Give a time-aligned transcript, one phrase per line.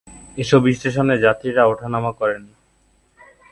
[0.37, 2.43] এসব স্টেশনে যাত্রীরা ওঠানামা করেন।